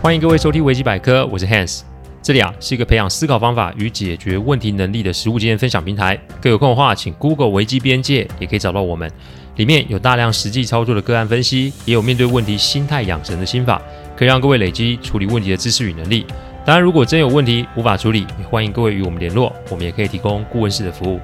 [0.00, 1.80] 欢迎各位收听维基百科，我是 Hans。
[2.22, 6.16] 这里啊是一个培养思考方法与解决问题能力的实务经验分享平台。
[6.40, 9.10] 各有空的话，请 Google 维基边界，也可以找到我们。
[9.56, 13.82] 里面有大量实际操作的个案分析，也有面对问题心态养成的心法，
[14.16, 16.24] 可以让各位累积处理问题的知识与能力。
[16.64, 21.18] 当然，如果真有问题无法处理，也欢迎各位与我们联络，我们也可以提供顾问式的服务。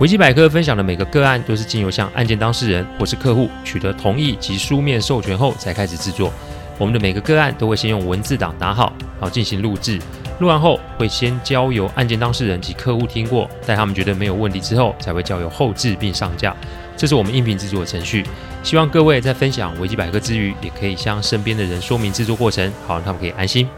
[0.00, 6.32] 维基百科分享的每个个案都是经由向案件当事人或是客户取得同意及书面授权后才开始制作。
[6.78, 9.98] 我们的每个个案都会先用文字档打好，然后进行录制。
[10.40, 16.54] 录完后会先交由案件当事人及客户听过，待他们觉得没有问题之后，才会交由后制并上架。
[16.96, 18.24] 这是我们音频制作的程序。
[18.62, 23.68] 希望各位在分享维基百科之余，也可以向身边的人说明制作过程，好让他们可以安心。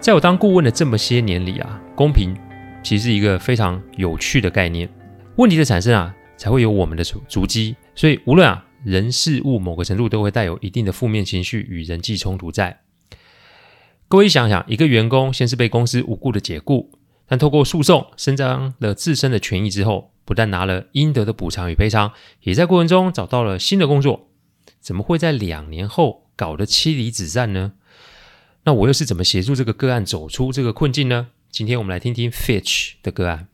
[0.00, 2.34] 在我当顾问的这么些年里啊，公平
[2.82, 4.88] 其实是一个非常有趣的概念。
[5.36, 7.76] 问题的产生啊，才会有我们的足足迹。
[7.94, 12.82] 所以，无论啊人事物某个程度都会带有一定的负面情绪与人际冲突在。
[14.08, 16.92] 各位想想，一个员工先是被公司无故的解雇，
[17.26, 24.28] 但透过诉讼伸张了自身的权益之后，不但拿了应得的补偿与赔偿，也在过程中找到了新的工作。
[24.80, 27.72] 怎么会在两年后搞得妻离子散呢？
[28.64, 31.28] 那我又是怎么协助这个个案走出这个困境呢？
[31.50, 33.48] 今天我们来听听 Fitch 的个案。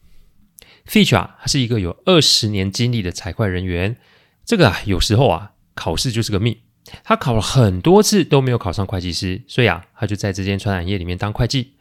[0.87, 3.97] Fitch 啊，他是一个有二十年经历的财会人员。
[4.51, 6.59] 这个啊，有时候啊，考试就是个命。
[7.05, 11.75] 他考了很多次都没有考上会计师，所以啊，他就在这间传染业里面当会计。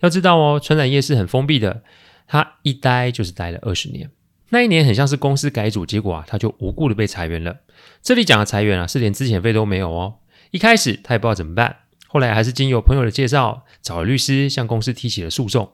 [0.00, 1.82] 要知道哦，传染业是很封闭的，
[2.26, 4.10] 他一待就是待了二十年。
[4.48, 7.58] 那一年很像是公司改组，结果啊，他就无故的被裁员了。
[8.00, 10.14] 这里讲的裁员啊，是连资遣费都没有哦。
[10.50, 15.70] 一开始他也不知道怎么办，后来还是经由朋友的介绍，找了律师向公司提起了诉讼。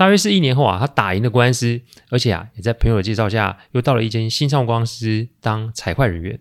[0.00, 6.40] 大约是一年后啊，他打赢了官司，而且啊，也在朋友的介绍下，又到了一间新创公司当财会人员。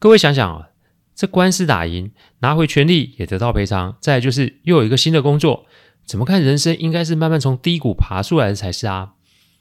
[0.00, 0.70] 各位想想啊，
[1.14, 5.66] 这官司打赢，拿回权利，也得到赔偿，再就是又有一个新的工作，
[6.04, 9.12] 怎么看人生应该是慢慢从低谷爬出来的才是啊。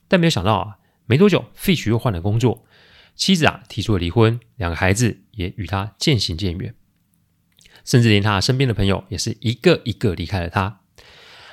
[0.07, 2.65] 但没有想到啊，没多久，Fitch 又换了工作，
[3.15, 6.73] 妻子啊提出了离婚，两个孩子也与他渐行渐远，
[7.85, 10.79] 甚至连他身边的朋友也是一个一个离开了他。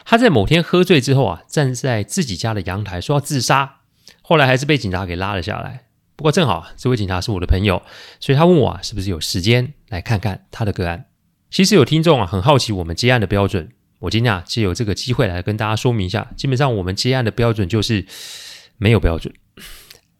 [0.04, 3.80] 他在某天喝醉之后啊，站在自己家的阳台说要自杀，
[4.22, 5.86] 后来还是被警察给拉了下来。
[6.16, 7.82] 不过正好这位警察是我的朋友，
[8.20, 11.06] 所以他问我啊，是不是有时间来看看他的个案。
[11.50, 16.30] 其实有听众啊很好奇我们接案的标准，我今天啊借由这个机会来跟大家说明一下。
[16.36, 18.06] 基本上我们接案的标准就是
[18.76, 19.34] 没有标准，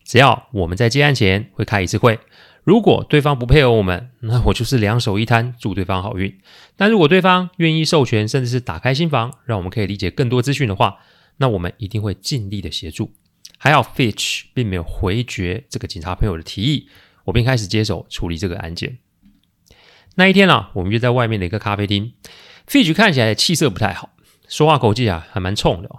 [0.05, 2.19] 只要我们在接案前会开一次会。
[2.65, 6.41] 如果对方不配合我们，那我就是两手一摊，祝对方好运。
[6.77, 10.97] 但如果对方愿意授权，甚至是打开心房，让我们可以理解更多资讯的话，
[11.37, 13.13] 那我们一定会尽力的协助。
[13.59, 16.89] 还好，Fitch 并没有回绝这个警察朋友的提议，
[17.25, 18.97] 我便开始接手处理这个案件。
[20.15, 22.15] 那一天啊，我们约在外面的一个咖啡厅
[22.67, 24.17] ，Fitch 看起来气色不太好，
[24.49, 25.91] 说话口气啊还蛮冲的。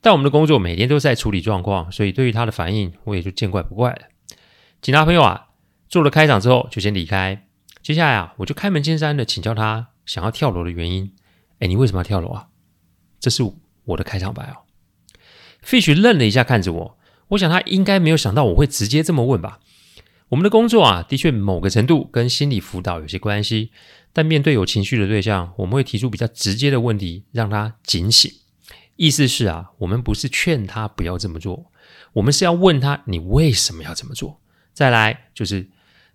[0.00, 4.02] 但我们的工作每天都在处理状况，所以对于他的反应，我也就见怪不怪了。
[4.80, 5.48] 警察朋友啊。
[5.94, 7.46] 做了开场之后，就先离开。
[7.80, 11.12] 接下来啊，我就开门见山的请教他想要跳楼的原因。
[11.60, 12.48] 哎，你为什么要跳楼啊？
[13.20, 13.44] 这是
[13.84, 14.66] 我的开场白哦。
[15.64, 16.98] Fish 愣了一下，看着我。
[17.28, 19.60] 我想他应该没有想到我会直接这么问吧。
[20.30, 23.70] 我们的工作啊，的确某个程度跟心理辅导有些关系。
[24.12, 28.28] 但面对有情绪的对象，我们会提出比较直接的问题，让他警醒。
[28.96, 31.66] 意思是啊，我们不是劝他不要这么做，
[32.14, 34.40] 我们是要问他你为什么要这么做。
[34.72, 35.70] 再来就是。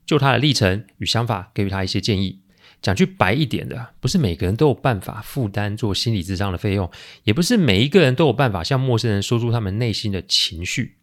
[0.10, 2.42] 就他的历程与想法，给予他一些建议。
[2.82, 6.90] 讲句白一点的，不是每个人都有办法负担做心理咨商的费用，
[7.26, 10.98] 也不是每一个人都有办法向陌生人说出他们内心的情绪。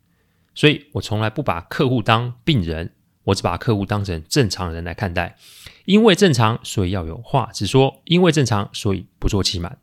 [0.57, 5.37] 所以我从来不把客户当病人，我只把客户当成正常人来看待。
[5.85, 9.79] 因为正常，所以要有话直说；因为正常，所以不做欺瞒。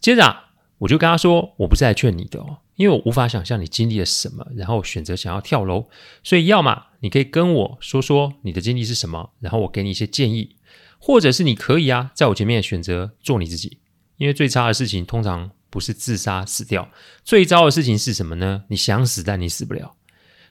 [0.00, 0.44] 接着，
[0.78, 5.88] 我就跟他说：“我不是来劝你的哦。”因为我无法想象你经历了什么，然后选择想要跳楼，
[6.22, 10.54] 所以要么你可以跟我说说你的经历是什么，然后我给你一些建议，
[11.00, 13.78] 或者是你可以啊，在我前面选择做你自己。
[14.16, 16.88] 因为最差的事情通常不是自杀死掉，
[17.24, 18.64] 最糟的事情是什么呢？
[18.68, 19.96] 你想死，但你死不了。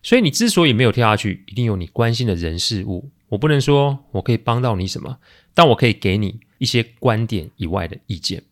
[0.04, 3.10] 所以你之所以没有跳下去，一定有你关心的人事物。
[3.30, 5.18] 我不能说我可以帮到你什么，
[5.54, 8.44] 但我可以给你一些观点以外的意见。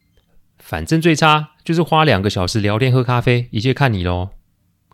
[0.66, 4.30] 反正最差就是花两个小时聊天喝咖啡，一切看你喽，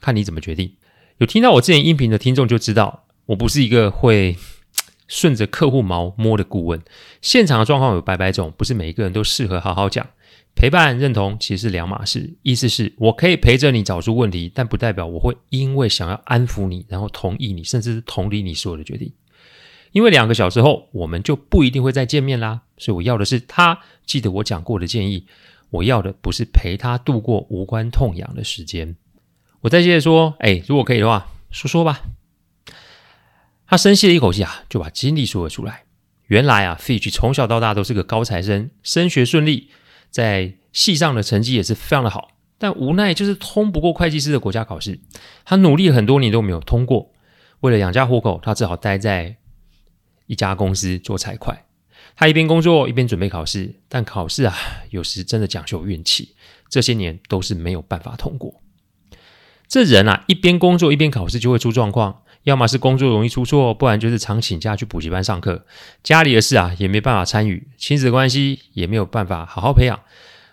[0.01, 0.75] 看你怎么决定。
[1.19, 4.35] 有听到我之前音频的听众就知道，我不是一个会
[5.07, 6.81] 顺着客户毛摸的顾问。
[7.21, 10.05] 现场的状况有百百种，不是每一个人都适合好好讲。
[10.53, 19.13] 陪伴认同其实是两码事，意思是我可以陪着你找出问题，但不代表我会因为想要安抚你，然后同意你，甚至是同理你所有的决定。
[19.93, 22.61] 因为两个小时后我们就不一定会再见面啦。
[22.77, 25.25] 所以我要的是他记得我讲过的建议，
[25.71, 28.95] 我要的不是陪他度过无关痛痒的时间。
[29.61, 32.01] 我再接着说，哎，如果可以的话，说说吧。
[33.65, 35.83] 他深吸了一口气啊，就把经历说了出来。
[36.27, 39.69] 原来啊，Fitch 从小到大都是个高材生，升学顺利，
[40.09, 42.29] 在系上的成绩也是非常的好。
[42.57, 44.99] 但无奈就是通不过会计师的国家考试，
[45.45, 47.11] 他努力很多年都没有通过。
[47.61, 49.37] 为了养家糊口，他只好待在
[50.25, 51.55] 一家公司做财会。
[52.21, 54.55] 他一边工作一边准备考试，但考试啊，
[54.91, 56.35] 有时真的讲究运气，
[56.69, 58.61] 这些年都是没有办法通过。
[59.67, 65.65] 这人啊，一边工作一边考试就会出状况，要么是工作容易出错，不然就是常请假去补习班上课。
[66.03, 69.99] 家里的事啊，也没办法参与，亲子关系也没有办法好好培养。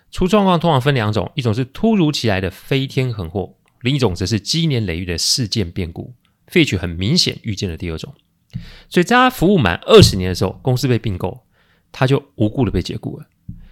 [0.09, 6.15] 出状况通常分两种，一种是突如其来的飞天横祸，另一种则是积年累月的事件变故。
[6.51, 8.15] Fitch 很明显遇见了第二种，
[8.89, 11.43] 所以在他服务满二十年的时候，公司被并购，
[11.91, 13.25] 他就无故的被解雇了。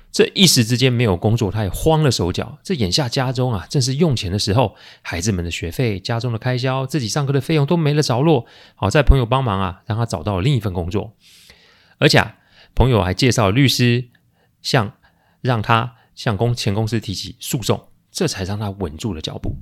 [0.10, 2.58] 这一时之间没有工作，他也慌了手脚。
[2.64, 8.48] 这眼下家中啊，正是用钱的时候，孩子们的学费、家中的开销、自己上课的费用都没了着落。
[8.74, 11.14] 好在朋友帮忙啊，让他找到了另一份工作，
[12.00, 12.38] 而且啊，
[12.74, 14.08] 朋友还介绍律师，
[14.64, 14.94] 向
[15.42, 19.58] 让他向公前公司提起诉讼，这才让他稳住了脚步。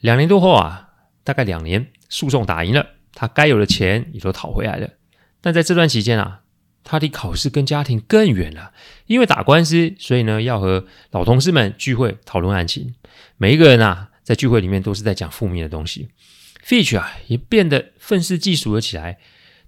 [0.00, 0.90] 两年多后啊，
[1.22, 2.84] 大概两年，诉讼打赢了，
[3.14, 4.90] 他该有的钱也都讨回来了。
[5.40, 6.40] 但在这段期间啊。
[6.84, 8.72] 他离考试跟家庭更远了，
[9.06, 12.94] 因为打官司，所以呢要和老同事们聚会讨论案情。
[13.38, 16.10] 每一个人啊，在聚会里面都是在讲负面的东西。
[16.64, 19.18] Fitch 啊，也变得愤世嫉俗了起来。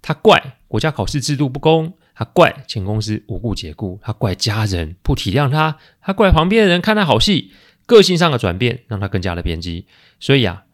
[0.02, 7.50] 他怪国家考试制度不公，他怪前公司无故解雇，他怪家人不体谅他，他怪旁边的人看他好戏。
[7.86, 9.86] 个性上的转变让他更加的偏激。
[10.20, 10.64] 所以啊，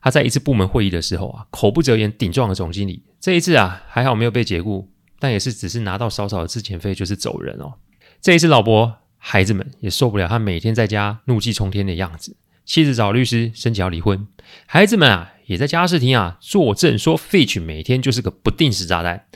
[0.00, 3.02] 他在一次部门会议的时候啊，口不择言顶撞了总经理。
[3.20, 4.91] 这一次啊，还好没有被解雇。
[5.22, 7.74] 但也是只是拿到少少的资遣费，就是走人哦。
[8.20, 12.36] 这一次，老伯孩子们也受不了他每天在家怒气冲天的样子。
[12.64, 14.26] 妻子找律师申请要离婚，
[14.66, 19.26] 孩子们啊也在家事庭啊作证说，Fitch 每天就是个不定时炸弹。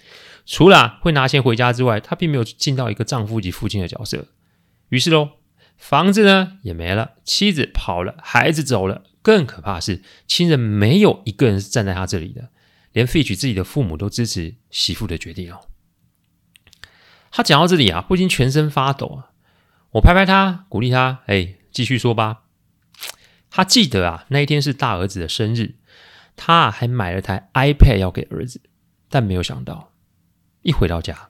[0.44, 4.26] 除了、啊、会拿钱回家之外，他并没有尽到一个丈夫及父亲的角色。
[4.88, 5.30] 于是喽，
[5.76, 12.48] 房子呢也没了，妻子跑了，孩子走了，更可怕的是，亲人没有一个人是站在他这里的，
[12.92, 15.60] 连 Fitch 自己的父母都支持媳妇的决定哦。
[17.36, 19.28] 他讲到这里啊，不禁全身发抖啊！
[19.90, 22.44] 我拍拍他，鼓励他：“哎，继续说吧。”
[23.52, 25.74] 他记得啊，那一天是大儿子的生日，
[26.34, 28.62] 他还买了台 iPad 要给儿子，
[29.10, 29.92] 但没有想到，
[30.62, 31.28] 一回到家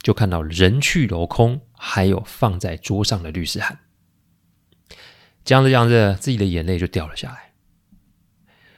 [0.00, 3.80] 就看到人去楼空，还有放在桌上的律师函。
[5.44, 7.52] 讲着讲着，自己的眼泪就掉了下来。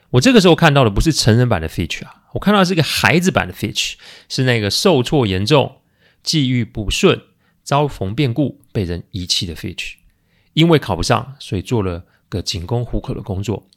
[0.09, 3.93] 我这个时候看到的不是成人版的 Fitch 啊，我看到的是个孩子版的 Fitch，
[4.27, 5.77] 是那个受挫严重。
[6.23, 7.21] 际遇不顺，
[7.63, 9.93] 遭逢变故，被人遗弃的 Fitch，
[10.53, 13.67] 因为考不上，所以做了个仅供糊口的工作；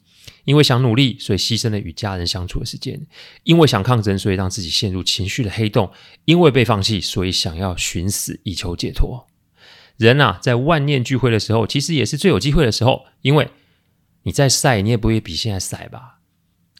[0.43, 2.99] 因为想努力，所以牺牲了与家人相处的时间；
[3.43, 5.87] 因为想抗争，所以让自己陷入情绪的黑洞；
[6.25, 9.27] 因为被放弃，所以想要寻死以求解脱。
[9.97, 13.49] 人啊，在万念俱灰的时候，其实也是最有机会的时候，因为
[14.23, 16.19] 你再晒，你也不会比现在晒吧。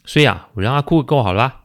[0.04, 1.62] 所以啊，我让他哭够好了？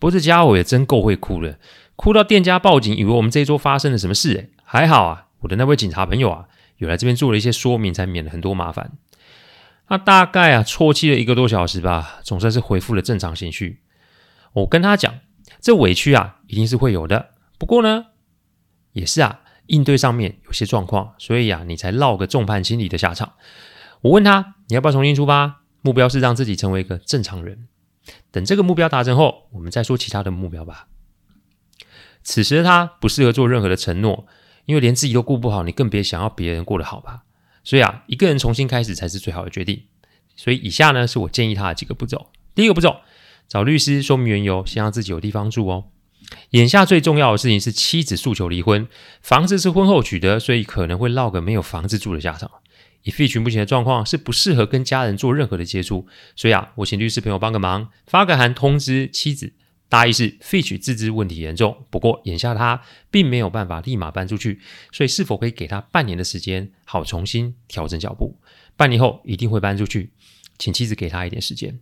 [0.00, 1.58] 不过这家伙也真够会哭的。
[2.00, 4.32] 哭到店家报警，以为我们这一桌发生了什么事。
[4.32, 8.92] 诶，还好啊，我的那位警察朋友啊，有来这边做了一些说明，才免了很多麻烦。
[9.88, 13.82] 那大概啊，啜泣了一个多小时吧，总算是恢复了正常情绪。
[14.54, 15.12] 我跟他讲，
[15.60, 17.32] 这委屈啊，一定是会有的。
[17.58, 18.06] 不过呢，
[18.92, 23.34] 也是啊，应对上面有些状况，所以啊，你才落个众叛亲离的下场。
[24.00, 25.60] 我问他，你要不要重新出发？
[25.82, 27.68] 目标是让自己成为一个正常人。
[28.30, 30.86] 等这个目标达成后，我们再说其他的目标吧。
[32.22, 34.26] 此时的他不适合做任何的承诺，
[34.66, 37.22] 因为连自己都顾不好，你更别想要别人过得好吧。
[37.64, 39.84] 所以啊，一个人重新开始才是最好的决定。
[40.36, 42.30] 所以以下呢，是我建议他的几个步骤。
[42.54, 43.00] 第一个步骤，
[43.48, 45.84] 找律师说明缘由，先让自己有地方住哦。
[46.50, 48.86] 眼下最重要的事情是妻子诉求离婚，
[49.20, 52.50] 房子是婚后取得，所以可能会落个没有房子住的下场。
[53.02, 59.54] 以 f i t 目前的状况是不适合跟家人做任何的接触，所以啊，我请律师朋友帮个忙，发个函通知妻子。
[59.90, 62.80] 大意是，Fitch 自知问题严重，不过眼下他
[63.10, 64.60] 并没有办法立马搬出去，
[64.92, 68.40] 所以是否可以给他半年的时间，好重新调整脚步？
[68.76, 70.12] 半年后一定会搬出去，
[70.58, 71.80] 请妻子给他一点时间。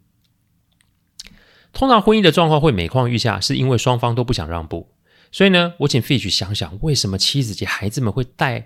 [1.75, 4.91] 通常婚姻的状况会每况愈下，是因为双方都不想让步。
[5.31, 8.65] 所以呢，我请 Fitch 想想，为什么妻子及孩子们会待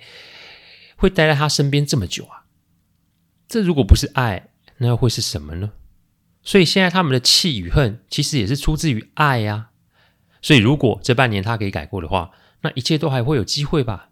[0.95, 2.47] 会待在他身边这么久啊？
[3.49, 5.73] 这如果不是爱，那又会是什么呢？
[6.43, 9.69] 所以现在他们的气与恨，其实也是出自于爱呀。
[10.41, 12.33] 所以如果这半年他可以改过的话，
[12.63, 14.09] 那一切都还会有机会吧。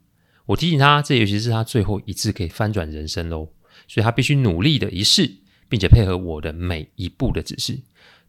[0.47, 3.49] 我提醒他，这尤其是他最后一次可以翻转人生喽，
[3.89, 7.81] 所以他必须努力的一试，并且配合我的每一步的指示。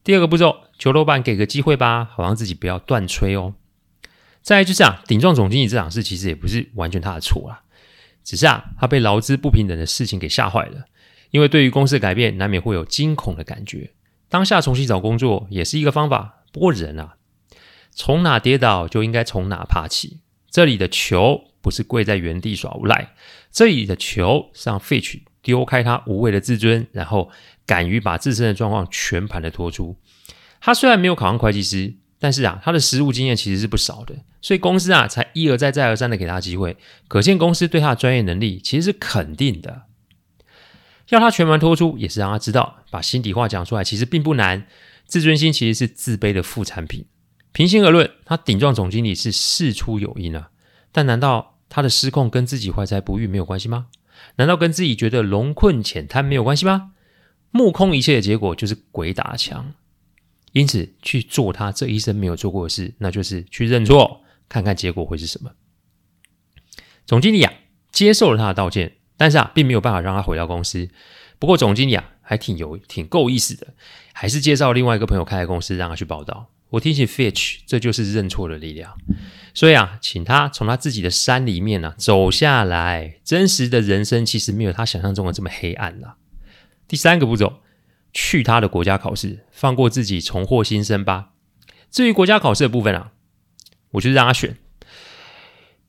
[0.03, 3.53] 第二个步骤，求老板给个机会吧，好让自己不要断吹哦。
[4.41, 7.61] 再来就是啊，顶撞总经理这档事其实也不是完全他的错啦，
[8.23, 10.85] 只是啊，他被劳资不平等的事情给吓坏了。
[11.31, 13.91] 因为对于公司的改变，难免会有惊恐的感觉。
[14.29, 16.43] 当下重新找工作也是一个方法。
[16.51, 17.15] 不过人啊，
[17.91, 20.19] 从哪跌倒就应该从哪爬起。
[20.49, 23.13] 这里的球不是跪在原地耍无赖，
[23.51, 27.31] 这里的球是让 Fitch 丢开他无谓的自尊，然后
[27.65, 29.97] 敢于把自身的状况全盘的托出。
[30.59, 31.95] 他虽然没有考上会计师。
[32.23, 39.85] 但是啊，他的实务经验其实是不少的，所以公司啊才一而再、再而三的给他机会，可见公司对他的专业能力其实是肯定的。
[41.11, 44.67] 要他全盘托出，也是让他知道，把心底话讲出来其实并不难。
[45.05, 47.05] 自尊心其实是自卑的副产品。
[47.51, 50.51] 平心而论，他顶撞总经理是事出有因啊，
[50.91, 53.87] 但难道他的失控跟自己怀才不遇没有关系吗？
[54.37, 56.93] 难道跟自己觉得龙困浅滩没有关系吗？
[57.51, 59.73] 目空一切的结果就是鬼打墙。
[60.53, 65.51] 因此，去做他这一生没有做过的事，那就是去认错，看看结果会是什么。
[67.05, 67.51] 总经理啊，
[67.91, 70.89] 接受了他的道歉，但是啊，并没有办法让他回到公司。
[71.37, 73.67] 不过，总经理啊，还挺有挺够意思的，
[74.13, 76.49] 还是介绍另外一个朋友开的公司让他去报道。
[76.71, 78.97] 我提醒 Fitch，这就是认错的力量。
[79.53, 83.19] 所以啊，请他从他自己的山里面啊走下来。
[83.23, 86.15] 真实的人生其实没有他想象中的这么黑暗了。
[86.87, 87.61] 第三个步骤。
[88.13, 91.29] 去他的国家考试，放过自己，重获新生吧。
[91.89, 93.13] 至于国家考试的部分啊，
[93.91, 94.57] 我就是让他选。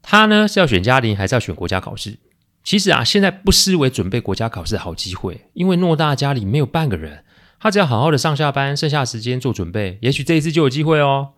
[0.02, 2.20] 他呢是要选嘉陵，还是要选国家考试？
[2.64, 7.24] 其实啊，现在不失为准备国家考试的好机会，因为诺大家里没有半个人，
[7.58, 11.32] 他只要好好的上下班，剩下的时间做准备，也许这一次就有机会哦。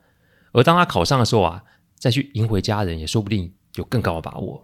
[0.53, 1.65] 而当他考上的时候啊，
[1.99, 4.63] 再去赢回家人，也说不定有更高的把握。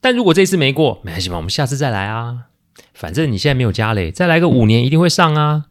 [0.00, 2.46] 但如果这一次没过，没关系嘛，我们下次再来啊。
[2.94, 5.66] 反正你现在没有家嘞，再来个五年一定会上啊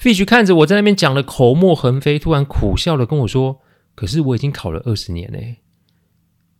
[0.00, 3.60] ！Fitch 看着我在那边讲的口沫横飞，突然苦笑的跟我说
[3.94, 5.58] ：“可是我已经考了二十年嘞，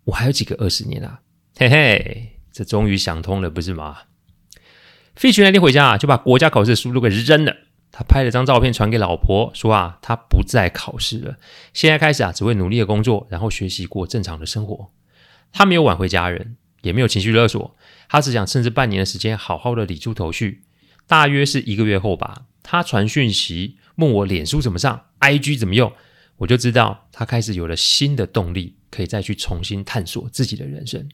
[0.05, 1.21] 我还有几个二十年啊？”
[1.59, 4.01] 嘿嘿，这终于想通了，不是吗
[5.17, 7.57] ？Fitch 那天回家啊，就把国家考试的书都给扔了。
[7.91, 11.39] 他拍了张照片传给老婆，说啊，他不再考试了，
[11.73, 14.93] 现在开始啊，只会努力的工作，然后学习过正常的生活。
[15.51, 17.75] 他没有挽回家人，也没有情绪勒索。
[18.11, 20.65] 他只想趁这半年的时间好好的理出头绪。
[21.07, 25.91] 大约是一个月后吧，他传讯息问我脸书怎么上，IG 怎么用，
[26.37, 31.09] 我就知道他开始有了新的动力，可以再去重新探索自己的人生。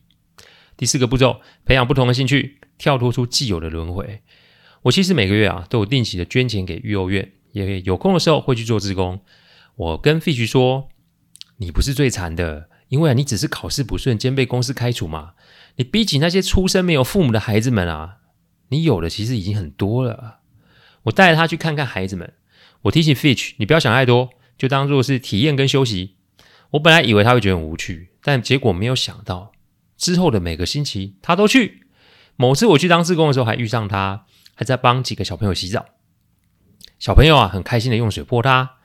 [0.77, 4.23] 第四个步骤，培养不同的兴趣，跳脱出既有的轮回。
[4.83, 9.21] 我其实每个月啊都有定期的捐钱给育幼院，也有空的时候会去做志工。
[9.77, 10.89] 我跟 Fitch 说
[11.59, 15.35] ：“你不是最惨的，因为你只是考试不顺，兼被公司开除嘛。”
[15.77, 18.19] 你比起那些出生没有父母的孩子们啊，
[18.69, 20.41] 你有的其实已经很多了。
[21.05, 22.35] 我带着他去看看孩子们。
[22.83, 26.17] 我提醒 Fitch，你不要想太多，就当做是体验跟休息。
[26.73, 29.52] 我本来以为他会觉得很无趣，但结果没有想到，
[30.03, 31.87] 之后的每个星期他都去。
[32.35, 35.87] 某次我去当志工的时候，还遇上他，还在帮几个小朋友洗澡。
[36.99, 38.79] 小朋友啊，很开心的用水泼他，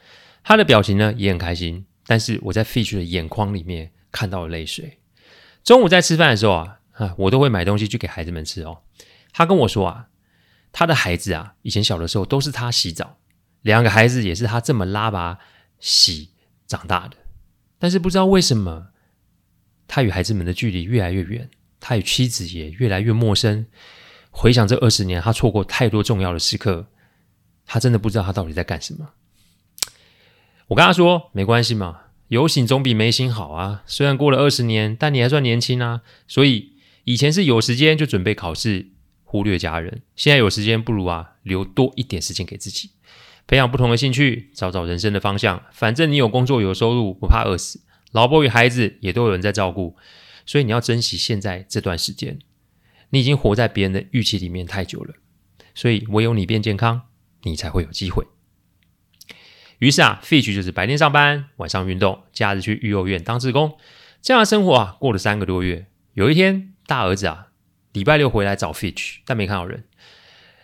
[0.43, 1.87] 他的表情呢也很开心。
[2.05, 4.99] 但是我在 Fish 的眼眶里面看到了泪水。
[5.63, 8.83] 中午在吃饭的时候啊，啊，我都会买东西去给孩子们吃哦。
[9.33, 10.09] 他跟我说啊，
[10.71, 13.17] 他的孩子啊，以前小的时候都是他洗澡，
[13.63, 15.39] 两个孩子也是他这么拉拔
[15.79, 16.29] 洗
[16.67, 17.17] 长大的。
[17.79, 18.89] 但是不知道为什么，
[19.87, 23.65] 他与孩子们的距离越来越远，他与妻子也越来越陌生。
[24.31, 26.87] 回想这二十年，他错过太多重要的时刻，
[27.65, 29.09] 他真的不知道他到底在干什么。
[30.67, 32.01] 我跟他说，没关系嘛。
[32.27, 33.83] 有醒总比没醒好啊！
[33.85, 36.01] 虽然过了二十年，但你还算年轻啊。
[36.27, 36.73] 所以
[37.05, 38.89] 以前是有时间就准备考试，
[39.23, 42.91] 忽略家人；现在有时间，不如啊留多一点时间给自己，
[43.47, 45.63] 培养不同的兴趣，找找人生的方向。
[45.71, 47.79] 反正你有工作有收入，不怕饿死，
[48.17, 49.95] 老婆与孩子也都有人在照顾，
[50.43, 52.39] 所以你要珍惜现在这段时间。
[53.11, 55.13] 你已经活在别人的预期里面太久了，
[55.75, 57.03] 所以唯有你变健康，
[57.43, 58.25] 你才会有机会。
[59.77, 63.77] 于是啊，Fitch 就是白天上班，晚上运动，假日去育幼院当志工，
[64.23, 65.85] 这样的生活啊，过了三个多月。
[66.15, 67.49] 有一天，大儿子啊，
[67.93, 69.83] 礼拜六回来找 Fitch，但没看到人。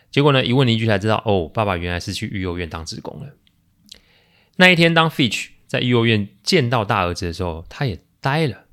[0.09, 3.35] 结果呢，一问邻居才知道，哦，爸爸原来是去育幼院当志工了。
[4.55, 8.65] 那一天，当 Fitch 在育幼院见到大儿子的时候，他也呆了。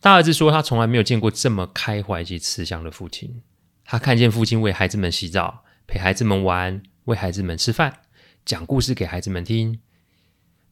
[0.00, 3.42] 大儿子说，他从来没有见过这么开怀及慈祥的父亲。
[3.84, 7.98] 他看见父亲为孩子们洗澡，陪孩子们玩，为孩子们吃饭。
[8.46, 9.80] 讲故事给孩子们听，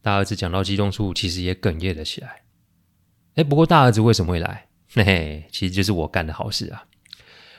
[0.01, 2.41] 大儿子讲到激动处，其实也哽咽了起来。
[3.35, 4.69] 哎，不过大儿子为什么会来？
[4.95, 6.85] 嘿嘿，其实就是我干的好事啊！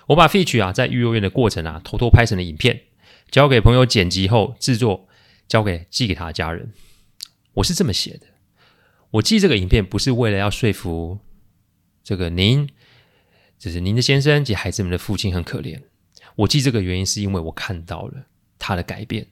[0.09, 2.81] 我把 Fitch 啊在育幼院的过程啊偷偷拍成了影片，
[3.31, 5.07] 交给朋友剪辑后制作，
[5.47, 6.73] 交给寄给他的家人。
[7.54, 8.26] 我是这么写的：
[9.11, 11.18] 我寄这个影片不是为了要说服
[12.02, 12.68] 这个您，
[13.59, 15.80] 就是您的先生及孩子们的父亲很可怜。
[16.37, 18.26] 我寄这个原因是因为我看到了
[18.59, 19.26] 他的改变。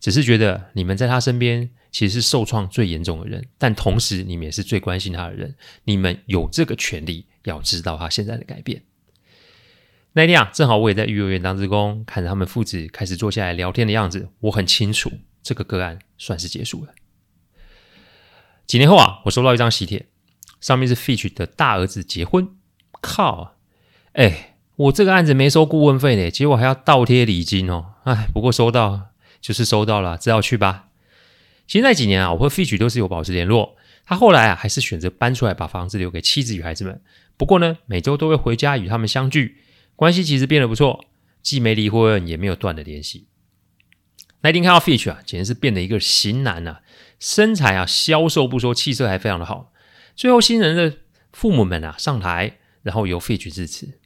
[0.00, 8.82] 只是觉得你们在他身边其实是受创最严重的人，但同时你们也是最关心他的人，你们有这个权利要知道他现在的改变。
[10.14, 15.12] 那天啊，正好我也在育幼院当职工，看着他们父子开始坐下来聊天的样子，我很清楚
[15.42, 16.94] 这个个案算是结束了。
[18.70, 20.06] 几年后啊，我收到一张喜帖，
[20.60, 22.50] 上面是 Fitch 的大儿子结婚。
[23.00, 23.56] 靠！
[24.12, 27.94] 哎，我这个案子没收顾问费呢，结果还要倒贴礼金哦。
[28.04, 29.08] 哎，不过收到。
[29.40, 30.90] 就是收到了，只好去吧。
[31.66, 33.76] 其实那几年啊，我和 Fitch 都是有保持联络。
[34.04, 37.02] 他后来啊，还是选择搬出来，把房子留给妻子与孩子们。
[37.36, 39.56] 不过呢，每周都会回家与他们相聚，
[39.96, 41.06] 关系其实变得不错，
[41.42, 43.26] 既没离婚，也没有断的联系。
[44.42, 46.82] 那一天看到 Fitch 啊，简直是变得一个型男啊，
[47.20, 49.72] 身材啊消瘦不说，气色还非常的好。
[50.16, 50.96] 最后新人的
[51.32, 54.00] 父母们啊上台，然后由 Fitch 致辞。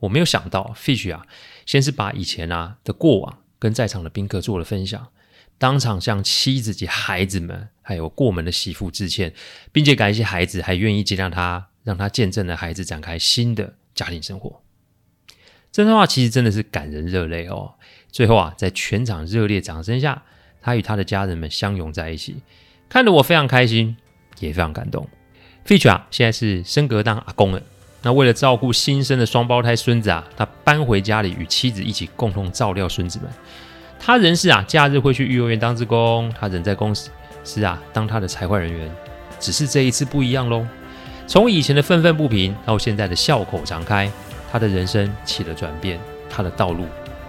[0.00, 1.24] 我没有想到 Fitch 啊，
[1.64, 3.38] 先是把以前啊的过往。
[3.58, 5.12] 跟在场的宾客做了分享，
[5.56, 9.32] 当场向妻子及孩子们，还有过门的媳妇致歉，
[9.70, 14.64] 并且感谢孩子还愿意接纳他，让他见证了孩子展开新的家庭生活。
[15.70, 17.74] 这段话其实真的是感人热泪哦。
[18.10, 20.24] 最后啊，在全场热烈掌声下，
[20.62, 22.36] 他与他的家人们相拥在一起，
[22.88, 23.96] 看得我非常开心，
[24.38, 25.08] 也非常感动。
[25.66, 27.60] Fitch 啊，现在是升格当阿公了。
[28.02, 33.28] 那为了照顾新生的双胞胎孙子啊，他搬回家里与妻子一起共同照料孙子们。
[33.98, 37.10] 他仍是啊，假日会去育幼院当志工，他仍在公司
[37.44, 38.90] 是啊，当他的财会人员。
[39.38, 40.66] 只是这一次不一样喽，
[41.26, 44.10] 从以前的愤愤不平到现在的笑口常开，
[44.50, 46.86] 他的人生起了转变，他的道路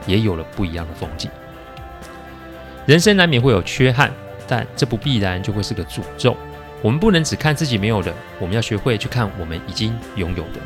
[0.08, 1.30] 也有了不一样的风景。
[2.86, 4.12] 人生难免会有缺憾，
[4.48, 6.36] 但这不必然就会是个诅咒。
[6.82, 10.60] 我们不能只看自己没有的，我们要学会去看我们已经拥有的。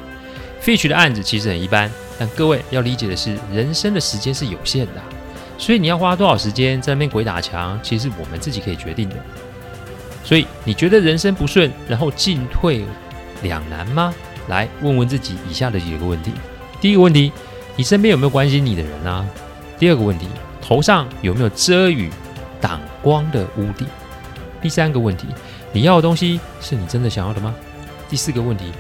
[0.61, 4.93] Fitch 的案子其实很一般，但各位要理解的是，人生的时间是有限的，
[5.59, 9.15] 所以你要花多少时间在那边鬼打墙，其实是我们自己可以决定的。
[10.23, 12.83] 所以你觉得人生不顺，然后进退
[13.43, 14.13] 两难吗？
[14.47, 16.31] 来问问自己以下的几个问题：
[16.81, 17.31] 第一个问题，
[17.75, 19.23] 你身边有没有关心你的人啊？
[19.77, 20.27] 第二个问题，
[20.61, 22.09] 头上有没有遮雨
[22.59, 23.87] 挡光的屋顶？
[24.61, 25.27] 第三个问题。
[25.73, 27.53] 你要的东西是你真的想要的吗？
[28.09, 28.71] 第四个问题，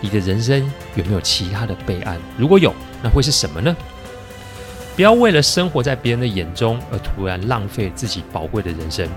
[0.00, 2.18] 你的人生有没有其他的备案？
[2.36, 3.74] 如果有，那会是什么呢？
[4.94, 9.08] 不要为了生活在别人的眼中而突然浪费自己宝贵的人生。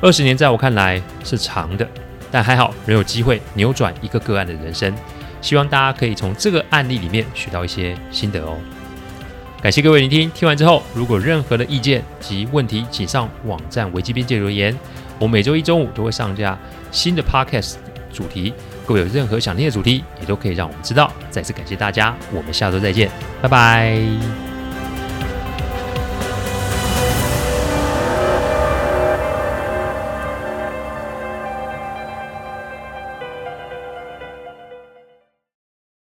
[0.00, 1.88] 二十年在我看来是长的，
[2.30, 4.94] 但还好仍有机会扭转一个个案的人生。
[5.40, 8.56] 希望大家可以从这个案例里面学到一些心得哦。
[9.62, 14.76] 感谢各位聆听，听完之后如果任何的意见及问题，请上网站维基边界留言。
[15.20, 16.58] 我每周一中午都会上架
[16.90, 17.76] 新的 podcast
[18.12, 18.52] 主题，
[18.84, 21.12] 各位有任何想听的主题，也都可以让我们知道。
[21.30, 23.08] 再次感谢大家，我们下周再见，
[23.40, 24.51] 拜拜。